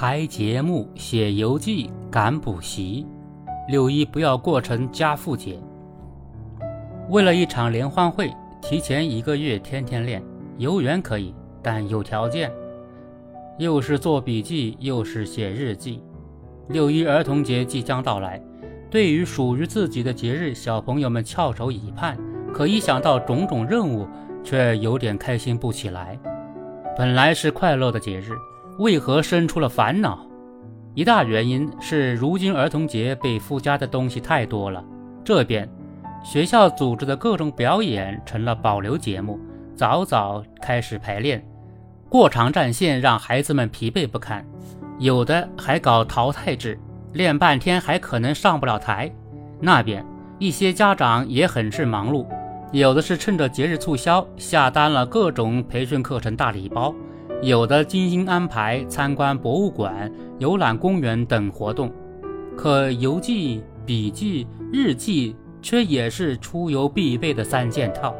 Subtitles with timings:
[0.00, 3.04] 排节目、写游记、赶补习。
[3.66, 5.58] 六一不要过成家父节。
[7.08, 8.32] 为了一场联欢会，
[8.62, 10.22] 提前一个月天天练，
[10.56, 12.48] 游园可以，但有条件。
[13.58, 16.00] 又是做笔记，又是写日记。
[16.68, 18.40] 六一儿童节即将到来，
[18.88, 22.16] 对于属于自己的节日，小朋友们翘首以盼。
[22.54, 24.06] 可一想到种种任务，
[24.44, 26.16] 却有点开心不起来。
[26.96, 28.28] 本来是快乐的节日，
[28.78, 30.24] 为何生出了烦恼？
[30.94, 34.84] 一大原因是如今儿童节被附加的东西太多了。
[35.24, 35.68] 这边
[36.22, 39.36] 学校组织的各种表演成了保留节目，
[39.74, 41.44] 早早开始排练，
[42.08, 44.46] 过长战线让孩子们疲惫不堪。
[45.00, 46.78] 有的还搞淘汰制，
[47.14, 49.12] 练半天还可能上不了台。
[49.60, 50.06] 那边
[50.38, 52.24] 一些家长也很是忙碌。
[52.70, 56.94] 有的是趁着节日促销下单了各种培训课程大礼包，
[57.40, 61.92] 有的精心安排参观博物馆、游览公园等活动。
[62.56, 68.12] 可游记、笔记、日记却也是出游必备的三件套。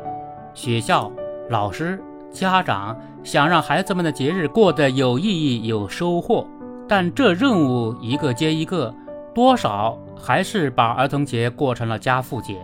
[0.54, 1.10] 学校、
[1.50, 6.46] 老师、家长想让孩子们的节日过得有意义、有收获，
[6.88, 8.94] 但这任务一个接一个，
[9.34, 12.56] 多少还是把儿童节过成了家父节。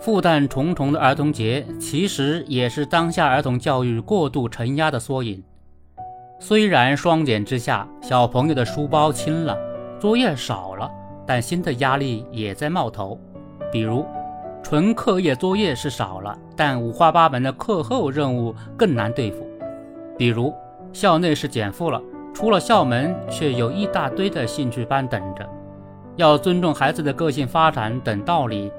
[0.00, 5.44] 负担重重的儿童节，其实也是当下儿童教育过度承压的缩影。
[6.38, 9.54] 虽然双减之下，小朋友的书包轻了，
[10.00, 10.90] 作业少了，
[11.26, 13.20] 但新的压力也在冒头。
[13.70, 14.06] 比如，
[14.62, 19.46] 纯课业作业是少了，但五花八门的课后任务更难对付。
[20.16, 20.50] 比如，
[20.94, 25.46] 校内是减负了，出了校门却有一大堆的兴趣班等着。
[26.16, 28.72] 要尊重孩子的个性发展等道理。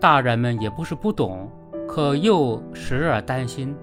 [0.00, 1.50] 大人们也不是不懂，
[1.88, 3.74] 可又时而担心，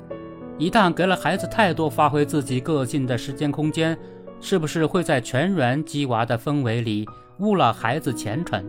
[0.58, 3.98] 一旦给了孩子太多发挥自己个性的时间空间，
[4.40, 7.06] 是不是会在全员鸡娃的氛围里
[7.40, 8.64] 误了孩子前程？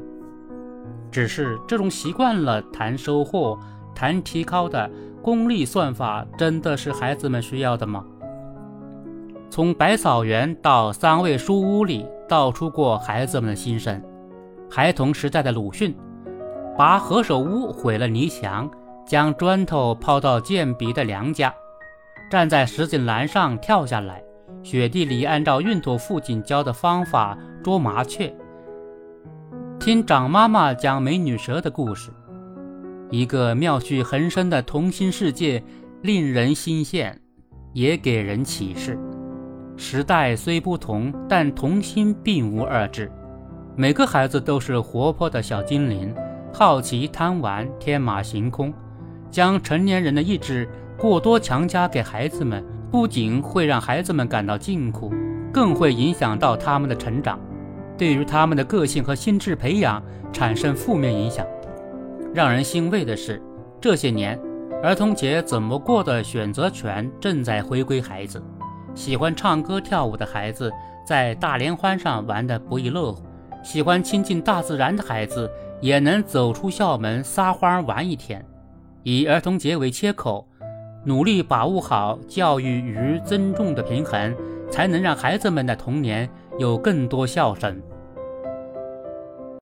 [1.10, 3.56] 只是这种习惯了谈收获、
[3.94, 4.90] 谈提高的
[5.22, 8.04] 功利算法，真的是孩子们需要的吗？
[9.48, 14.02] 从百草园到三味书屋里，道出过孩子们的心声。
[14.68, 15.94] 孩童时代的鲁迅。
[16.76, 18.70] 拔何首乌毁了泥墙，
[19.06, 21.54] 将砖头抛到贱鼻的梁家，
[22.30, 24.22] 站在石井栏上跳下来，
[24.62, 28.30] 雪地里按照孕吐父亲教的方法捉麻雀，
[29.80, 32.10] 听长妈妈讲美女蛇的故事，
[33.10, 35.64] 一个妙趣横生的童心世界，
[36.02, 37.10] 令人心羡，
[37.72, 38.98] 也给人启示。
[39.78, 43.10] 时代虽不同，但童心并无二致，
[43.74, 46.14] 每个孩子都是活泼的小精灵。
[46.58, 48.72] 好奇、贪玩、天马行空，
[49.30, 55.12] 将成年人的意志过多强加给孩子们，不仅会让孩子们感到禁锢，
[55.52, 57.38] 更会影响到他们的成长，
[57.98, 60.02] 对于他们的个性和心智培养
[60.32, 61.46] 产生负面影响。
[62.32, 63.38] 让人欣慰的是，
[63.78, 64.40] 这些年
[64.82, 68.42] 儿童节怎么过的选择权正在回归孩子。
[68.94, 70.72] 喜欢唱歌跳舞的孩子
[71.06, 73.22] 在大联欢上玩得不亦乐乎，
[73.62, 75.50] 喜欢亲近大自然的孩子。
[75.80, 78.44] 也能走出校门撒欢玩一天，
[79.02, 80.46] 以儿童节为切口，
[81.04, 84.34] 努力把握好教育与尊重的平衡，
[84.70, 86.28] 才能让孩子们的童年
[86.58, 87.80] 有更多笑声。